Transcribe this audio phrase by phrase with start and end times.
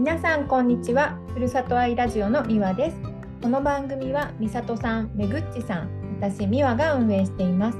[0.00, 1.18] 皆さんこんにちは。
[1.34, 2.96] ふるさと愛ラジオのみわです。
[3.42, 7.78] この番組はみさとさんめぐっちさん私みわが運営しています。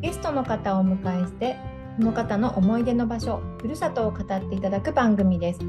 [0.00, 1.58] ゲストの方をお迎えして
[1.98, 5.60] その方の思い出の場所ふるさとを語っていただく番組です。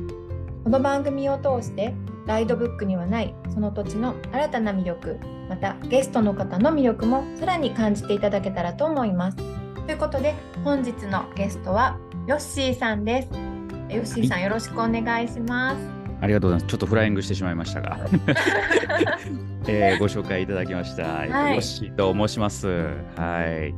[0.64, 1.94] この番組を通して
[2.26, 5.20] ガイドブックにはないその土地の新たな魅力
[5.50, 9.38] またゲストの方の魅力もさらに感じていただけたらと思います。
[9.86, 13.49] ということで本日のゲストはヨッシーさんです。
[13.90, 15.78] ヨッシーさん、よろしくお願いします
[16.22, 16.72] ありがとうございます。
[16.72, 17.98] ちょっとフライングしてしまいましたが、
[19.68, 21.04] えー、ご紹介いただきました。
[21.04, 22.68] はい、ヨッシーと申します。
[22.68, 23.74] はい、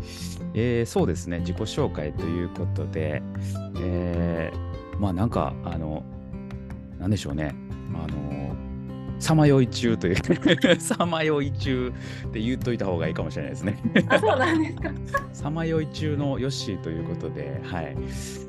[0.54, 1.40] えー、そうですね。
[1.40, 3.22] 自己紹介ということで、
[3.80, 6.04] えー、まあなんかあの
[7.00, 7.54] なんでしょうね。
[7.94, 8.56] あの
[9.20, 10.16] さまよい中という
[10.82, 11.94] さまよい中
[12.28, 14.92] って言っといた方がいいかもしれないですねあそうなんですか。
[15.32, 17.96] さまよい中のヨッシーということで、はい、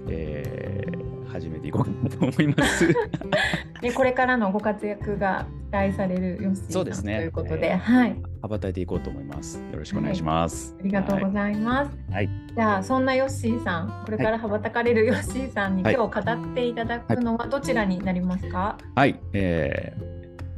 [0.08, 2.88] えー、始めていこうかなと思います。
[3.80, 8.16] でこれからのご活躍が期待されるヨッシーさん、ね、ということで、えー、はい。
[8.42, 9.58] 羽ばたいていこうと思います。
[9.72, 10.75] よろしくお願いします。
[10.75, 11.91] はい、ありがとうございます。
[12.12, 12.28] はい。
[12.55, 18.77] じゃあそんなヨッシーさん、これから羽ばたかれるヨッシーさんに、今日語っていただくのはどちらになりますか？
[18.94, 20.12] はい、えー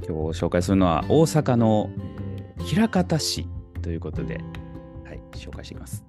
[0.06, 1.88] 今日紹介するのは大阪の
[2.76, 3.48] 枚方市
[3.80, 4.38] ということで、
[5.04, 6.04] はい、紹介していきます。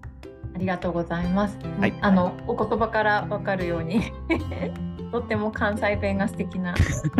[0.56, 1.58] ありがとうございます。
[1.80, 4.14] はい、あのお言葉からわかるように
[5.12, 6.74] とっても関西弁が素敵な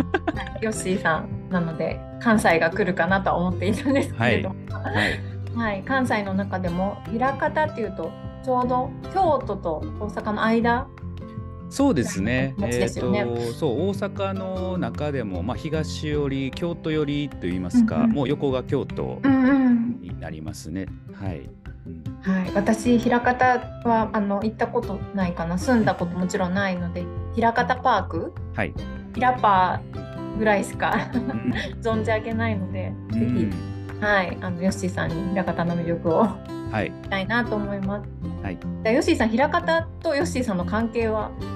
[0.60, 5.36] ヨッシーさんなので関西が来るかなと思っていたんですけれども、はい、はい。
[5.54, 8.10] はい、関西の中でも枚方っていうと
[8.42, 10.86] ちょうど京都と大阪の間
[11.68, 12.54] そうですね。
[12.58, 19.20] えー、とそう大阪の中でもまあ東寄り京都寄りと言いますか、うんうん、もう横が京都
[20.00, 20.86] になりますね。
[21.08, 21.50] うんうん、はい。
[22.22, 23.58] はい、私枚方
[23.88, 25.56] はあの行ったことないかな。
[25.56, 27.04] 住んだこともちろんないので
[27.36, 28.74] 枚方パーク、はい、
[29.14, 31.10] ひらパーぐらいしか
[31.82, 33.50] 存じ上げないので、うん、ぜ
[33.98, 36.28] ひ、はい、あのヨッシーさんに枚方の魅力を
[36.72, 38.08] はい、たいなと思います。
[38.42, 41.30] はい、じゃヨッシーさん枚方とヨッシーさんの関係は？
[41.30, 41.55] はい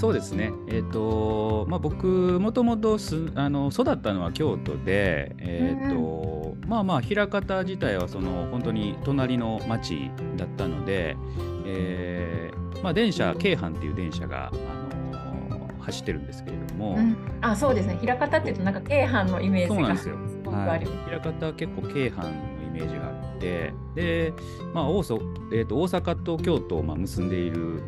[0.00, 2.06] そうですね、えーとまあ、僕
[2.40, 2.98] もともと
[3.34, 11.18] あの育ったのは京都で、えーと、うん、まあまあ枚方自体はその本当に隣の町だったので、
[11.66, 17.98] えーまあ、電車京阪っていう電車が、あのー、走ってるんですけれども、うん、あそうですね。
[18.02, 19.74] 枚方っていうとなんか京阪のイメージが。
[19.74, 20.16] そうなんですよ。
[20.50, 22.30] はい、枚方は結構京阪の
[22.68, 23.74] イメージがあって。
[23.94, 24.32] で、
[24.72, 25.20] まあ大そ
[25.52, 27.82] えーと、大阪と京都をまあ結んでいる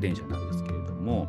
[0.00, 0.65] 電車なんです
[1.06, 1.28] も、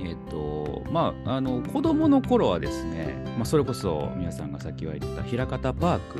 [0.00, 6.18] えーとまあ、あの子供の頃はですね、まあ、それこそ皆さんがさっき言われてた枚方パーク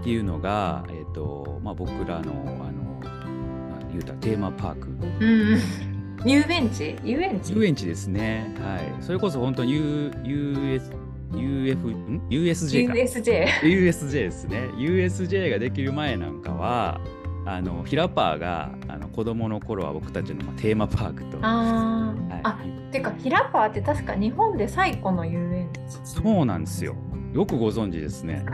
[0.00, 4.88] っていうのが、えーとまあ、僕らのあの、まあ、言うたテーマパーク。
[4.88, 5.60] うん
[6.24, 6.96] 遊園地？
[7.04, 7.52] 遊園地？
[7.54, 8.52] 遊園地ですね。
[8.58, 9.02] はい。
[9.02, 10.90] それこそ本当に U US
[11.32, 12.94] UF、USJ か。
[12.94, 13.46] USJ。
[13.62, 14.68] USJ ですね。
[14.76, 17.00] USJ ができる前なんかは、
[17.46, 21.38] あのヒラパーがあの子供の頃は僕たちのテーマパークと。
[21.40, 22.58] あ、はい、あ
[22.90, 25.98] ていうかヒラパーって確か日本で最古の遊園地。
[26.04, 26.96] そうなんですよ。
[27.32, 28.44] よくご存知ですね。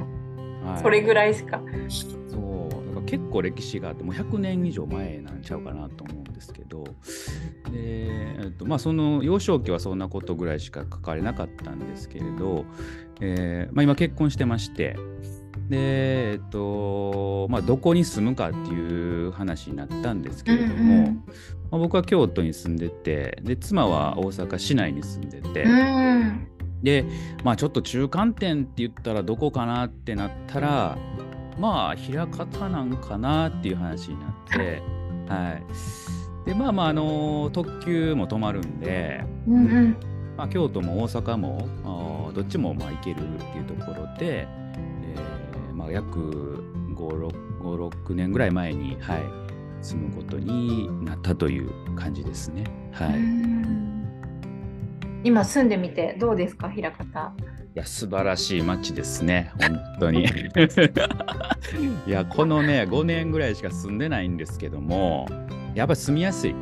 [0.65, 1.61] はい、それぐらいしか？
[1.89, 6.93] そうだから結構歴史があってもう100年以上前なんちゃうかなと思うんですけどで、
[7.73, 12.65] えっとまあ、その幼少期はそんなことぐらいしか書かれなかったんですけれど、
[13.21, 14.97] えーまあ、今結婚してまして
[15.73, 21.25] で、えっとまあ、どこに住むかっていう話になったんですけれども、うんうん、
[21.71, 26.47] まあ、僕は京都に住んでてで妻は大阪市内に住んでて、うん、
[26.83, 27.07] で、
[27.43, 30.99] まあ、ちょっと中間点って言ったらどこかなってなったら
[31.59, 34.83] まあ枚方なんかなっていう話になって、
[35.27, 35.59] は
[36.45, 39.97] い、でまあまあ、あの特急も止まるんで、うんうん。
[40.37, 44.47] まあ、京都も大阪もどっちもまあ行けるっていうところで。
[45.83, 46.63] まあ、約
[46.95, 49.23] 56年ぐらい前に、はい、
[49.85, 52.63] 住むことになったという感じですね。
[52.93, 53.19] はい、
[55.25, 56.71] 今住んでみてどうですか？
[56.71, 57.33] 平方。
[57.75, 59.51] いや素晴らしい街ですね。
[59.61, 60.27] 本当に。
[62.07, 65.27] いやこのね5年ぐらいしか住んでないんですけども
[65.75, 66.55] やっぱり住みやすい、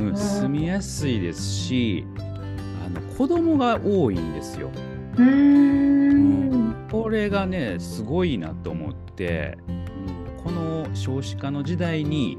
[0.00, 2.04] うん、住みやすいですし
[2.84, 4.70] あの子供が多いんですよ。
[5.16, 12.38] うん、これがねすごいなと思って、うん、この少子化の時代に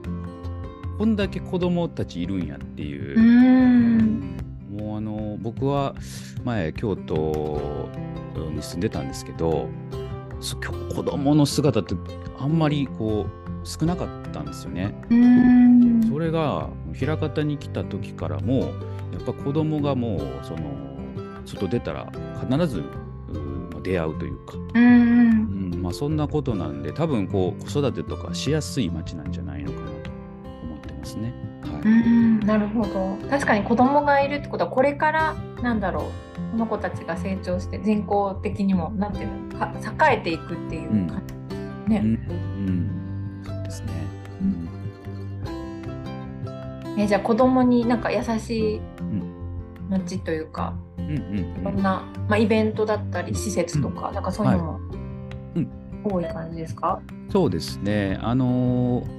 [0.98, 3.20] こんだけ子供たちいるんやっていう。
[3.20, 4.38] う
[4.82, 5.96] もうあの僕は
[6.44, 7.90] 前京都
[8.54, 9.70] に住んでたんですけど
[10.96, 11.96] 子供の姿って
[12.40, 14.94] あんまりこう少なかったんですよね。
[16.10, 16.70] それが
[17.00, 18.60] 枚方に来た時からも
[19.12, 20.97] やっぱ子供がもうその
[21.48, 22.12] 外出たら
[22.50, 22.84] 必ず
[23.88, 25.74] 出会うというか、うんうん。
[25.74, 30.10] うんまあ、そんなことなんで多分こう子育てとかしやすい街なんじゃないのかなと
[30.64, 31.34] 思ってますね。
[31.64, 33.18] はういんなるほど。
[33.30, 39.72] 確かに子供がいるってことはこれからなんだろうこの子たちが成長して人口的にもなんていうのか
[40.10, 41.24] 栄えていくっていう感
[41.88, 43.88] じ、ね、うんうん、そうですね。
[44.42, 44.46] う
[46.98, 47.00] ん。
[47.00, 48.82] えじゃあ子供になんか優しいん。
[49.90, 54.80] 街というか、うんうんうんいろんな、まあ、イベントだったり施設とか、なんかそういうのも
[55.56, 55.70] うん。
[56.04, 58.18] 多い感じですか、そうですね。
[58.22, 59.18] あのー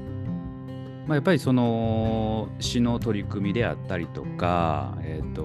[1.08, 5.42] まあ、やっぱりその市の取り組みであったりとか、えっ、と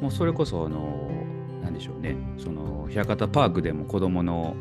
[0.00, 1.10] もうそれこそあの
[1.64, 2.14] なんでしょうね。
[2.38, 4.54] その平方パークでも子供の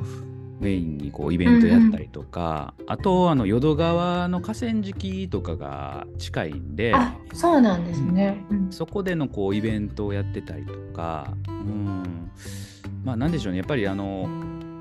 [0.59, 8.43] メインにこうイベントやったりとか、あとあの淀川の河川敷とかが近いんで、あそうなんですね。
[8.49, 8.71] うん。
[8.71, 12.31] そこでのこうイベントをやってたりとか、うん、
[13.03, 14.27] まあなんでしょうね、やっぱりあの、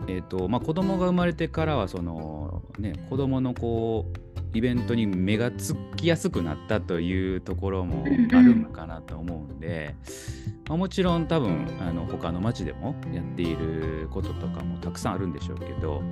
[0.09, 4.26] えっ、と、まあ子供が生まれてからは、その、ね、子供のこう、
[4.57, 9.95] イベントに目がつきやすくなったというところもあるのかなと思うんで、
[10.67, 16.03] まあ、もちろん多分あの他の町でもやっていることとかもたくさんあるんでしょうけど、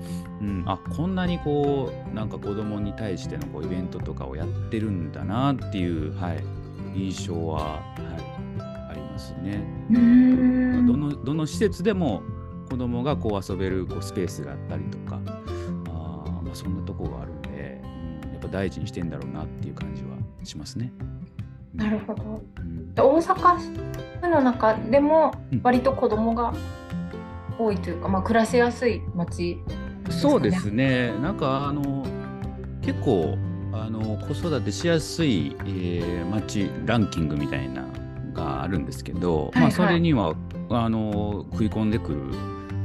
[0.41, 6.44] うん、あこんなにこうなんか子供に対してのこうイベントとかをやってるんだなっていう、はい、
[6.94, 7.81] 印象は、は
[8.88, 9.64] い、ありますね。
[10.87, 12.23] どのどの施設でも
[12.70, 17.33] 子供がこう遊べるこうスペースがあったりとかあー、まあ、そんなとこがある
[18.54, 20.10] 大事にしてんだろうなっていう感じは
[20.44, 20.92] しますね。
[21.74, 22.40] なるほど。
[22.58, 23.58] うんで大阪
[24.20, 26.54] 府の中でもうん割と子供が
[27.58, 29.58] 多いというか、まあ、暮らしやすい街
[30.08, 32.06] そうですね、なんかあの
[32.82, 33.36] 結構
[33.72, 37.88] あの子育てしやすい、えー町ランキングみたいなの
[38.34, 40.34] があるんですけど、まあ、はいはいそれには
[40.70, 42.20] あの食い込んでくる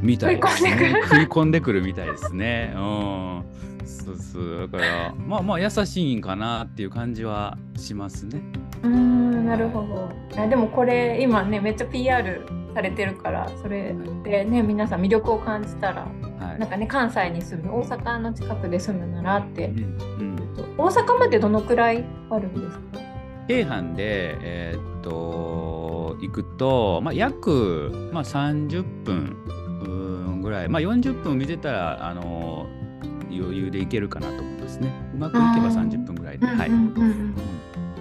[0.02, 0.94] みたいです食い込んでくる。
[0.94, 2.74] ね食い込んでくるみたいですね。
[2.76, 3.44] うん
[3.90, 8.42] そうそうだから まあまあ優しいんかなっていう感じはしますね。
[8.84, 10.10] うーんなるほど。
[10.36, 12.42] いやでもこれ今ねめっちゃ PR
[12.74, 16.08] されてるからそれでね皆さん魅力を感じたら
[16.40, 16.60] はい。
[16.60, 19.78] なんかね関西に住む大阪の近くで住むならってうん
[20.20, 20.36] うん。
[20.78, 22.84] 大阪までどのくらいあるんですか？
[23.48, 29.36] 京阪で、えーっと行くと、まあ、約、まあ、30分
[29.82, 32.59] うーんぐらい、まあ、40分見てたらあの
[33.32, 34.92] 余裕で行けるかなと思いますね。
[35.14, 36.46] うまくいけばあー30分ぐらいで。
[36.46, 36.70] はい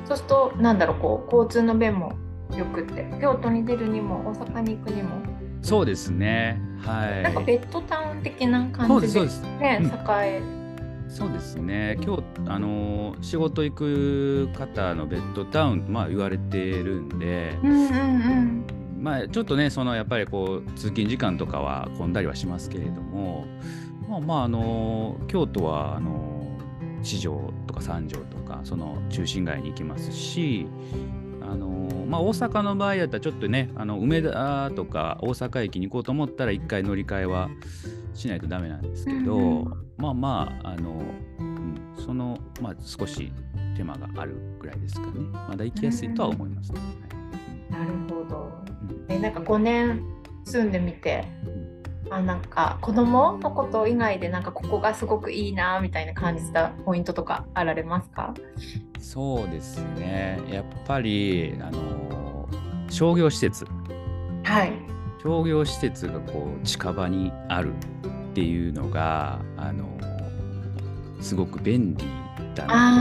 [0.07, 2.15] そうするとなんだろうこう交通の便も
[2.57, 5.21] よくって京都に出るにも大阪に行くにも
[5.61, 6.61] そうですね。
[6.79, 7.23] はい。
[7.23, 9.43] なんかベッドタウン的な感じでですそうです。
[9.43, 10.43] ねうん栄え
[11.09, 11.99] そうですね。
[12.03, 17.59] 今日あの仕事行く方のベッドタウンまあ言われてるんで。
[17.63, 18.67] うんうんうん
[19.01, 23.47] まあ、ちょっとねそのやっぱりこう通勤時間とかは混んだりはしますけれども
[24.09, 26.39] まあまああの京都はあの
[27.03, 30.67] 四条とか三条とかその中心街に行きますし
[31.43, 37.51] あの、まあ、大阪の場合だったらちょっとねあの梅田とか大阪駅に行こうと思ったら一回乗り換えは
[38.15, 39.85] しないとダメなんですけど、うんうん。
[39.97, 41.01] まあまああの、
[41.39, 43.33] うん、その、まあ、少し
[43.77, 45.13] 手間があるぐらいですかね。
[45.49, 46.81] まだ行きやすいとは思いますね。
[47.71, 47.87] はい。
[47.87, 48.51] なるほど。
[49.09, 49.15] うん。
[49.15, 50.03] えなんか5年
[50.45, 51.25] 住んでみて
[52.11, 58.35] あなんか子供のこと以外でなんかここがすごくいいなみたいな感じたポイントとかあられますか？
[59.01, 60.41] そうですね。
[60.51, 62.49] やっぱり、あの
[62.91, 63.67] 商業施設、
[64.45, 64.73] はい
[65.23, 69.87] 商業施設がこう近場にあるっていうのが、あの
[71.21, 72.05] すごく便利
[72.55, 72.93] だなとあ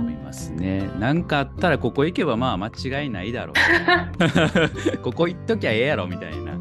[0.00, 0.90] 思いますね。
[0.98, 2.68] なんかあったらここ行けばまあ間
[3.02, 4.98] 違いないだろう。
[5.02, 6.58] ここ行っときゃええやろみたいな。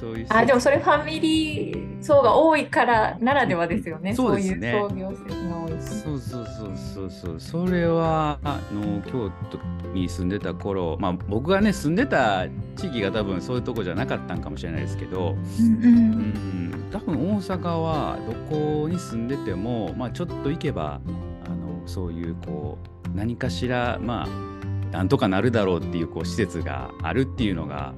[0.00, 0.26] そう、いう。
[0.30, 4.14] あでもそれファミリー層が多いからならではですよね。
[4.14, 5.88] そうですねそういう商業施設が多いし。
[5.88, 9.58] そうそうそうそうそうそれはあの京都
[9.92, 21.00] に住んでた頃まあ僕がね住んでた地域が多分そういうとこじゃなかったんかもしれないですけど、うんううんん、多分大阪はどこに住んでても、まあ、ちょっと行けば
[21.46, 22.78] あのそういうこ
[23.12, 24.50] う何かしらまあ
[24.92, 27.94] なんとかなるだろうっていうこう施設があるっていうのが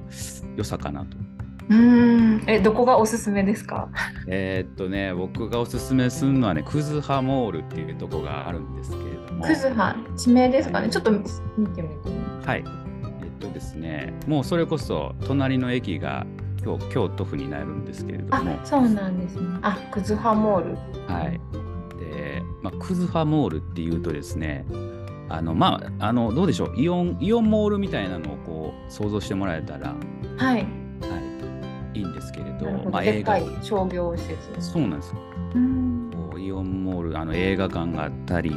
[0.55, 1.22] 良さかなと。
[1.69, 3.89] うんえどこがおすすめですか？
[4.27, 9.45] えーっとね僕がおすすめするのはねクズハモールっていうとこがあるんですけれども。
[9.45, 10.89] クズハ地名ですかね？
[10.89, 12.09] ちょっと見てみて。
[12.45, 12.63] はい。
[13.21, 16.25] えっとですね、もうそれこそ隣の駅が
[16.63, 19.47] 京京都府になるんですけれども、あそうなんですね。
[19.61, 20.75] あクズハモール。
[21.13, 21.39] はい。
[21.99, 24.65] で、まあ、クズハモールっていうとですね、
[25.29, 29.95] あの、まあ、あの、どうでしょう、イオン、イオンモールみたいなのをこ想像してもらえたら、
[30.37, 30.65] ははい。
[31.93, 34.71] い、いいんですけれどまあ、でっかい館商業施設。
[34.71, 35.13] そうなんです。
[35.13, 35.21] よ
[35.55, 36.11] うん。
[36.31, 38.51] こうイオンモールあの映画館があったり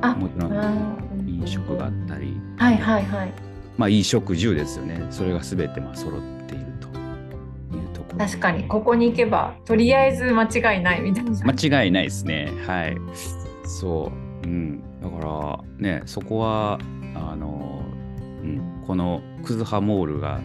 [0.00, 3.32] あ、もちろん飲食があったり、はいはいはい。
[3.76, 5.06] まあ衣食住ですよね。
[5.10, 6.88] それが全てまあ揃っていると。
[7.76, 8.66] いうところ確かに。
[8.68, 11.30] ここに行けばとりあえず間違いないみたいな。
[11.30, 12.52] 間違いないですね。
[12.66, 12.96] はい。
[13.64, 14.12] そ
[14.44, 14.46] う。
[14.46, 14.82] うん。
[15.02, 16.78] だからねそこは
[17.14, 17.82] あの、
[18.42, 20.40] うん、このクズハモールが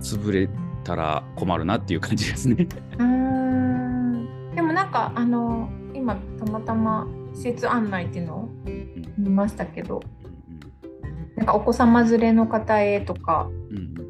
[0.00, 0.48] 潰れ
[0.88, 2.66] たら困るなっていう感じですね。
[2.98, 4.54] うーん。
[4.54, 8.48] でもなんかあの今たまたま施設案内っていうのを
[9.18, 10.00] 見ましたけど、
[11.36, 14.08] なんかお子様連れの方へとか、うんうん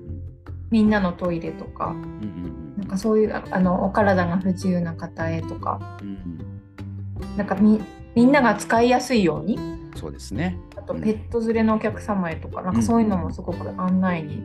[0.71, 7.81] みんなのトイレとか、うんうんうんなんかそういうああのお体が不自由な方へとか、うんうんなんかみ
[8.15, 9.59] みんなが使いやすいように、
[9.97, 10.59] そうですね。
[10.77, 14.43] あとペット連れのお客様へとか、なんかそういうのもすごく案内に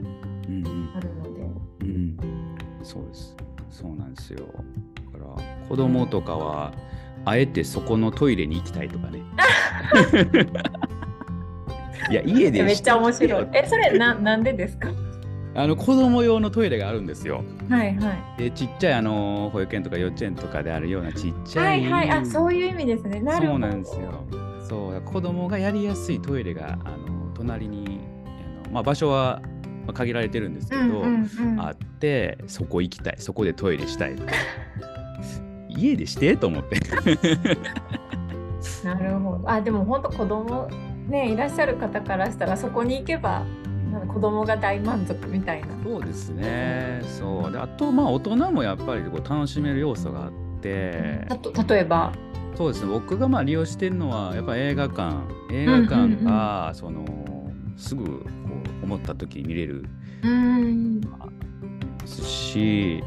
[2.84, 3.36] そうです。
[3.72, 4.46] そうなんですよ。
[5.14, 6.72] だから子供とかは
[7.26, 9.22] あえてそこのトイレに行きたいとかね。
[12.12, 13.48] いや家でめっちゃ面白い。
[13.54, 14.90] え、それななんでですか？
[15.56, 17.44] あの子供用のトイレがあるんですよ。
[17.70, 18.42] はいはい。
[18.42, 21.64] でちっちゃいあの保育園とか幼稚園とかであるようなちっちゃ。
[21.64, 23.20] はいいはい、あそういう意味ですね。
[23.22, 23.60] なるほど。
[23.62, 24.24] そうなんですよ。
[24.68, 28.00] そう子供がやりやすいトイレがあの隣に
[28.66, 29.42] あのまあ場所は
[29.86, 30.82] まあ限られてるんですけど。
[30.84, 34.16] うんうんうん、あってそこ行きたいそこでトイレしたい
[35.70, 36.80] 家でしてと思って。
[38.84, 39.44] なるほど。
[39.50, 40.70] あでも本当子供
[41.08, 43.44] ねいらっしゃる方からしたらそこに行けば
[44.08, 45.68] 子供が大満足みたいな。
[45.84, 47.02] そうですね。
[47.04, 47.52] そう。
[47.52, 51.26] であとまあ大人もやっぱりこう楽しめる要素があって。
[51.68, 52.12] 例えば？
[52.56, 52.92] そうですね。
[52.92, 55.16] 僕がまあ利用してるのはやっぱ映画館。
[55.52, 57.04] 映画館がその
[57.78, 58.26] すぐ
[58.84, 59.86] 思った時に見れる
[60.24, 61.02] うん。
[61.02, 61.08] で
[62.06, 63.04] すし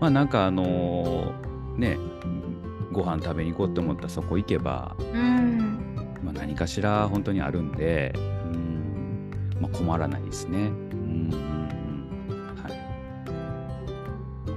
[0.00, 1.32] まあなんかあの
[1.76, 1.98] ね
[2.92, 6.18] ご飯食べに行こうと思ったらそこ行けばうん。
[6.22, 10.58] まあ、何かしら本当にあるんで、うんまあ、困らないですね。
[10.58, 11.50] うん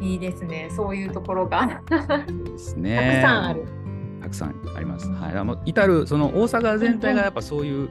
[0.01, 0.69] いいですね。
[0.75, 1.81] そういうところが
[2.27, 2.97] ですね。
[2.97, 3.82] たくさんある。
[4.33, 5.07] たくさんあります。
[5.09, 7.89] はい、あの至るその大阪全体がやっぱそういう、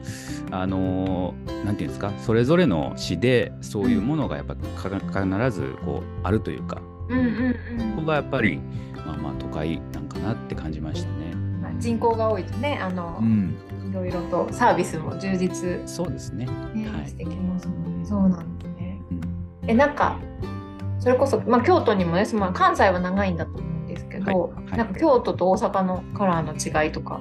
[0.51, 2.13] あのーなんていうんですか？
[2.19, 8.59] それぞれの市でそういうものがやっぱか必ずこうあるというかうんうんここがやっぱり
[9.07, 11.31] まあまあ都会なんかなって感じましたね。
[11.33, 11.61] うん。
[11.63, 13.57] まあ人口が多いとねあの、うん、
[13.89, 16.47] いろいろとサービスも充実、そうですね。
[16.75, 18.05] ねはいしてきますもんね。
[18.07, 19.01] そうなんですね。
[19.11, 19.21] うん
[19.69, 20.19] えなんか
[20.99, 23.72] それこそ、まあ、京都にもね、まあ、関西は長いんだと思うんです
[24.13, 27.21] けど、はいはいなんか京都と大阪のカラーの違いとか。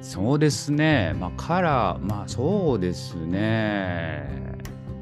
[0.00, 4.56] そうですね、まあ、カラー、まあそうですね。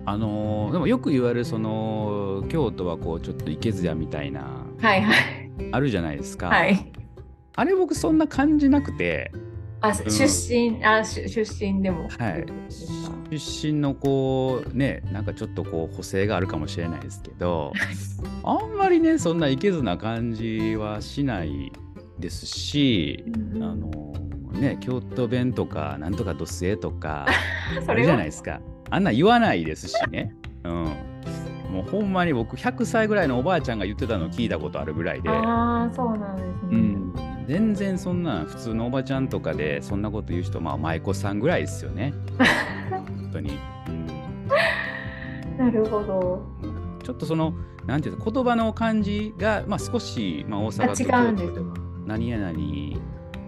[0.06, 4.42] あのでもよく言われるその京都はこうちょっと池津屋みたいな
[4.80, 6.48] はいはいあるじゃないですか。
[6.48, 6.92] はい。
[7.56, 9.30] あれ僕そんな感じなくて、
[9.88, 12.08] あ、出身、あ、し出身でも。
[12.08, 12.46] はい
[13.30, 17.72] 出身のこうねなんかちょっとこう補正があるかもしれないですけど、
[18.44, 21.72] あんまりねそんな池津な感じはしない
[22.18, 24.14] ですし、うんうんあの
[24.52, 27.26] ね京都弁とかなんとかどすえとか。
[27.86, 28.60] それじゃないですか。
[28.90, 30.34] あんなん言わないですしね。
[30.64, 30.84] うん。
[31.72, 36.52] もうほんまに僕100歳ぐらいのおばあちゃんが言ってたのを聞いたことあるぐらいで、ああ、そうなんですね。
[36.70, 37.14] うん、
[37.46, 42.14] 全然そんな普通のおばちゃんとかでそんなこと言う人まあ舞妓さんぐらいですよね。
[42.90, 43.58] 本当に、
[45.58, 46.46] なるほど。
[46.62, 46.98] うん。
[47.02, 47.54] ちょっとその
[47.86, 51.72] なんていうの言葉の感じがまあ少しまあ大あ、阪と違う。
[52.06, 52.98] 何や何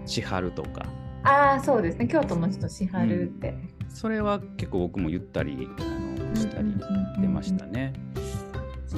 [0.05, 0.87] しはるとか。
[1.25, 2.07] ああ、そうですね。
[2.07, 3.55] 京都の人、しはるって。
[3.89, 6.75] それは結構僕も言ったりあのしたり
[7.21, 7.93] 出ましたね。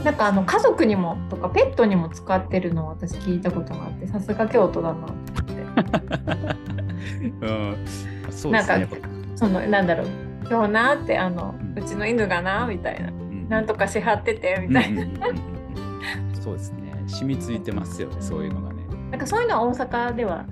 [0.04, 5.52] なんかあの家族にもとかペットにも使ってるのを私聞いたことがあってさすが京都だなと思って。
[7.40, 7.76] うん、
[8.30, 8.78] そうですね。
[8.78, 8.96] なんか
[9.34, 10.06] そのなんだろう。
[10.50, 11.82] 今日なってあのうん。
[11.82, 13.08] うちの犬がなみたいな。
[13.08, 15.38] うんなんとかしはっててみたいな、うんうんうんうん
[16.40, 17.04] そうですね。
[17.06, 18.82] 染みついてますよね、そういうのがね。
[19.10, 20.46] なんかそういうのは大阪では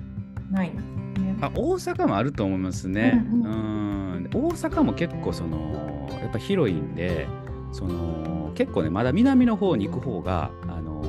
[0.51, 1.37] ないんですね。
[1.41, 3.23] あ大阪もあると思いますね。
[3.31, 3.41] うん。
[3.43, 3.47] う
[4.21, 4.29] ん。
[4.33, 7.27] 大阪も結構そのやっぱ広いんで、
[7.71, 8.26] その
[8.57, 11.05] 結構ねまだ南の方に行く方があの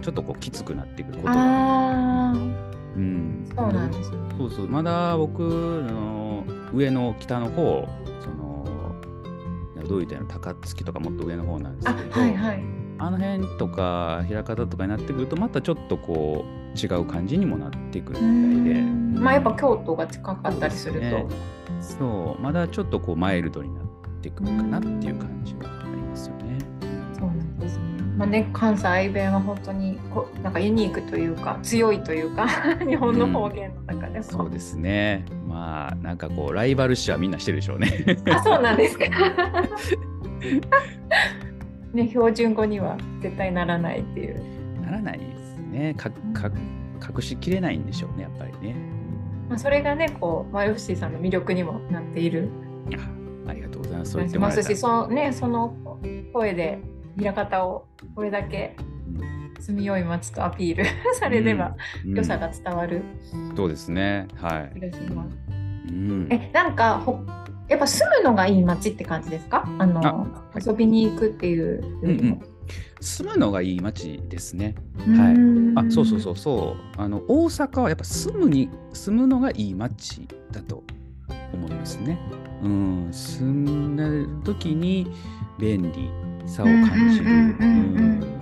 [0.00, 4.16] ちょっとこうきつくなってくることが、ああうん、そうなんですね。
[4.38, 4.68] そうそう。
[4.68, 7.86] まだ僕の上の北の方
[8.22, 8.64] その
[9.86, 12.64] どういう点の高槻とかもっと上の方なんですあけど、はいはい。
[12.98, 19.22] あの辺とか枚方とかになってくるとまたちょっとこう違う感じにもなってくるうみたいで、ん。
[19.22, 21.00] まあやっぱ京都が近かったりすると。
[21.00, 21.10] そう。
[21.10, 21.26] ね
[21.82, 22.42] そう。
[22.42, 23.84] まだちょっとこうマイルドになっ
[24.22, 25.81] ってくるかなっていう感じは
[26.12, 26.58] ありますよね。
[27.18, 27.84] そうなんですね。
[28.16, 32.46] まあね、関西弁は本当にこなんかユニークというか強いというか
[32.86, 35.24] 日本の方言の中でも、うん、そうですね。
[35.48, 37.88] まあなんかこうライバル視はみんなしてるでしょうね。
[38.30, 39.06] あそうなんですか。
[41.94, 44.40] ね標準語には絶対ならないっていう。
[44.82, 45.94] ならないですね。
[45.96, 46.50] かか
[47.16, 48.76] 隠しきれないんでしょうねやっぱりね、
[49.48, 52.48] まあ、それがねこうマヨフシーさんの魅力にもなっている。
[52.96, 54.12] あありがとうございます。
[54.12, 55.91] そう言ってますし、そのねその
[56.32, 56.78] 声で
[57.16, 58.76] 平方をこれだけ
[59.60, 63.02] 住みよい街とアピール されれば、良さが伝わる、
[63.56, 64.26] そうですね。
[64.34, 64.72] はい。
[64.74, 65.36] 気がします、
[65.88, 67.20] うん、えなんかほ
[67.68, 69.64] やっぱ住むのがいい街って感じですか？
[69.78, 72.42] あの遊びに行くっていうよりも、
[73.00, 74.74] 住むのがいい街ですね。
[75.16, 75.86] はい。
[75.86, 76.36] あ、そうそうそう。
[76.36, 77.00] そう。
[77.00, 80.82] あの大阪はやっぱ住むに住むのがいい街だと
[81.54, 82.18] 思いますね。
[82.62, 85.06] うん、住んでる時に
[85.62, 86.10] 便利
[86.44, 88.32] さを感じる。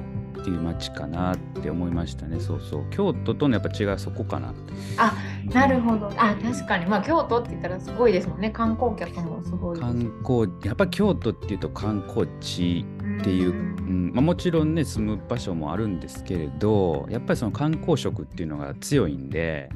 [0.41, 2.41] っていう街かなって思いましたね。
[2.41, 2.87] そうそう。
[2.89, 4.55] 京都とのやっぱ違いはそこかな。
[4.97, 5.12] あ、
[5.53, 6.07] なるほど。
[6.17, 6.87] あ、確かに。
[6.87, 8.50] まあ京都って言ったらすごいですもんね。
[8.50, 9.79] 観光客もすごい。
[9.79, 12.87] 観光、やっぱ京都っていうと観光地
[13.21, 19.69] っていう、うん、まあ、もちろんね住む場所もあるんですけれど、やっぱりその観光色っていうのが強いんで。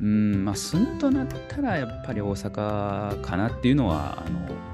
[0.00, 4.73] うんまあ、住むとなったらやっぱり大阪かなっていうのはあの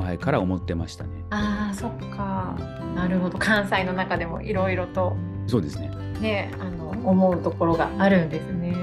[0.00, 1.10] 前から思ってましたね。
[1.30, 2.56] ああそっか。
[2.94, 3.38] なるほど。
[3.38, 5.16] 関西の中でもいろいろと。
[5.46, 5.90] そうですね。
[6.20, 8.74] ねあの思うところがあるんですね。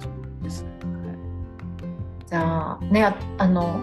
[0.00, 0.70] そうですね、
[2.26, 3.82] じゃあねあの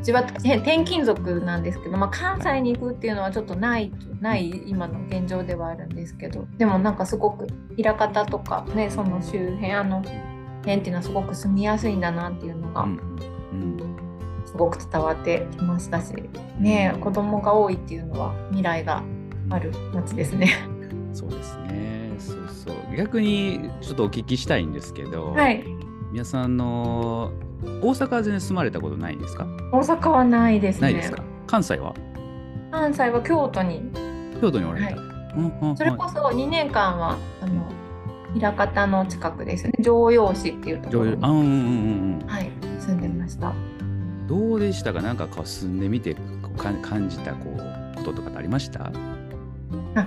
[0.00, 7.46] うちは転勤族なんですけど、まあ、関西に行くっていうのはちょっとないない今の現状ではあるんですけどでもなんかすごく
[7.76, 12.82] 枚方とかねその周辺あの辺っていうのはすごく住みやすいんだなっていうのが。
[12.82, 13.00] うん。
[13.52, 13.85] うん
[14.56, 16.14] すごく伝わってきましたし、
[16.58, 19.02] ね、子供が多いっていうのは未来が
[19.50, 20.66] ある街ですね。
[21.12, 22.14] そうですね。
[22.18, 22.96] そうそう。
[22.96, 25.62] 逆にちょっとお聞きしたいんですけど、はい、
[26.10, 27.32] 皆さんの
[27.82, 29.46] 大阪は全然住まれたことないんですか？
[29.72, 30.80] 大阪はないですね。
[30.80, 31.22] ないですか？
[31.46, 31.94] 関西は？
[32.70, 33.92] 関西は京都に。
[34.40, 34.96] 京都におられた。
[34.98, 37.70] はい、それこそ2年間はあの
[38.34, 39.72] 枚方の近くですね。
[39.82, 43.52] 城陽市っていうところに、うんうんうんはい、住んでました。
[44.26, 45.00] どうでしたか？
[45.00, 46.16] なんかこう住んでみて
[46.82, 48.90] 感じたこうこととかってありました？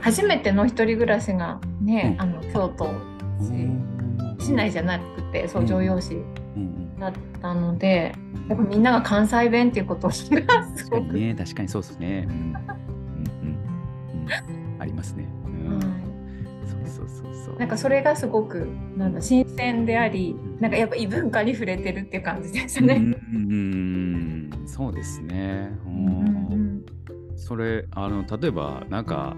[0.02, 2.94] 初めての一人暮らしがね、うん、あの京都
[4.40, 6.18] 市内じゃなくてそう城陽市
[7.00, 8.14] だったので、
[8.50, 10.30] やっぱみんなが関西弁っていうことがす
[10.90, 12.34] ごくね確かにそうですね、うん。
[12.34, 13.58] うん。
[14.76, 15.80] うん、ありますね、うん。
[16.68, 17.56] そうそうそうそう。
[17.58, 22.96] なんかそれがすごくなんだ新鮮でありなんかやっぱ異文化に触れてるっていう感じですね。
[22.96, 23.99] うんうん
[24.80, 25.78] そうですね。
[25.86, 26.86] うん、
[27.36, 29.36] それあの例えばなんか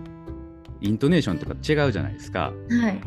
[0.82, 2.54] イントネーションとか違うじゃないですか。
[2.70, 3.02] はい。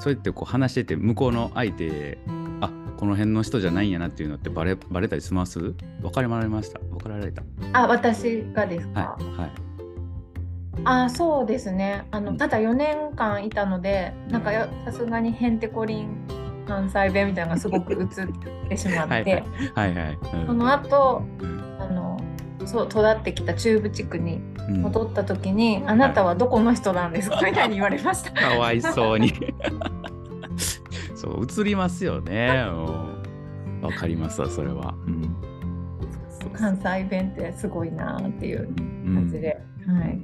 [0.00, 2.16] そうやってこう話してて向こうの相手
[2.62, 5.58] あこの辺の人じゃないんやなっていうのってバレバレたりします？
[6.00, 6.78] 分かりまれました？
[6.78, 7.42] 分かられた？
[7.74, 9.18] あ私がですか？
[9.18, 9.50] はい、はい、
[10.84, 12.06] あそうですね。
[12.12, 14.52] あのただ4年間いたのでなんか
[14.86, 16.26] さすがにへんてこりん
[16.68, 19.42] 関西弁みたいなのがすごく映ってしまって、
[19.74, 22.20] はいはい、その後、うん、あの
[22.66, 27.40] そう育ってきた中部地区に戻った時に、うん、あなたはどこの人なんですか？
[27.42, 28.32] みたいに言われました。
[28.32, 29.32] かわいそうに。
[31.14, 32.64] そう映りますよね。
[33.80, 35.34] わかりますわそれは、うん。
[36.52, 40.20] 関西弁ってすごいなっていう感じで、はい。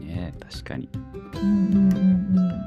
[0.00, 0.88] ね確かに。
[1.34, 1.98] うんうんうん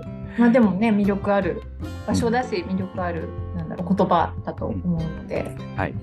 [0.06, 1.62] うんまあでもね魅力ある。
[2.08, 5.94] 場所だし魅力ある、なんだろう言葉だと思うので、はい。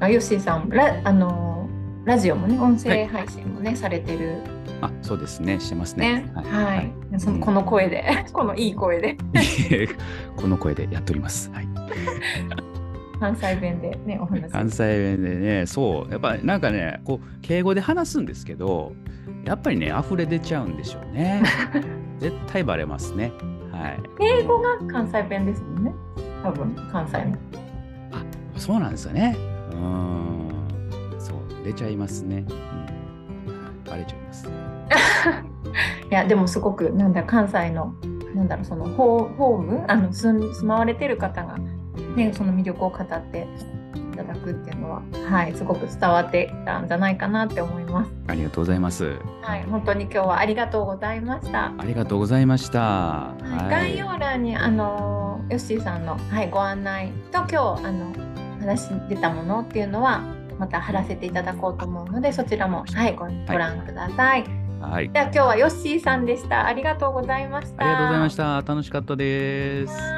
[0.00, 1.68] あヨッシーさんラあの
[2.04, 4.42] ラジオもね音声配信もね、はい、されてる。
[4.80, 5.58] あそうですね。
[5.58, 6.22] してますね。
[6.22, 6.32] ね。
[6.34, 6.82] はい、は
[7.16, 9.16] い、そのこの声で、 このいい声で。
[10.36, 11.50] この声でやっております。
[11.52, 11.68] はい。
[13.18, 14.84] 関西弁でねお話関西
[15.16, 16.12] 弁でねそう。
[16.12, 18.92] やっぱなんかねこう敬語で話すんですけど
[19.44, 21.42] やっぱりね溢れ出ちゃうんでしょうね。
[22.18, 23.32] 絶対バレますね。
[23.72, 24.00] はい。
[24.20, 25.94] 英語が関西弁ですもんね。
[26.42, 27.36] 多分関西の。
[28.12, 28.24] あ、
[28.56, 29.36] そうなんですよね。
[29.72, 30.50] うん。
[31.18, 32.44] そう出ちゃいますね。
[32.48, 33.84] うん。
[33.84, 34.48] バレちゃいます。
[36.10, 37.94] いやでもすごくなんだ関西の
[38.34, 41.58] なんだろうそのホームあの住住まわれてる方が
[42.16, 43.46] ねその魅力を語って
[44.18, 48.10] ただくっていうのは、はい、すごく伝わってたんじゃないかなって思います。
[48.26, 49.18] ありがとうございます。
[49.42, 51.72] はい、本当に今日はありがとうございました。
[51.78, 52.80] ありがとうございました。
[52.80, 58.12] はい、はい、概要欄にあのヨッシーさんのはいご案内と今日あの
[58.60, 60.20] 話出たものっていうのは
[60.58, 64.44] また貼らせていただこうと思うのでそちらも、はい、ごご覧ください。
[64.80, 65.08] はい。
[65.10, 66.66] では今日はヨッシーさんでした。
[66.66, 67.84] ありがとうございました。
[67.84, 68.62] ありがとうございました。
[68.62, 69.92] 楽しかったです。
[69.92, 70.17] は